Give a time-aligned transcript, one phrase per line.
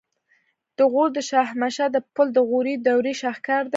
[0.77, 3.69] د غور د شاهمشه د پل د غوري دورې شاهکار دی